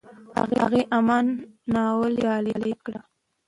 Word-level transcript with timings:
هغې 0.61 0.81
"اِما" 0.97 1.17
ناول 1.73 2.13
ډالۍ 2.23 2.73
کړ. 2.85 2.93